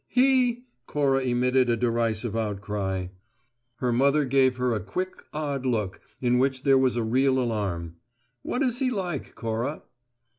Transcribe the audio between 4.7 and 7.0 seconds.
a quick, odd look, in which there was